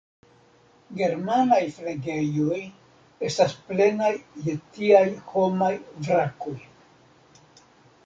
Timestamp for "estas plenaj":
3.29-4.11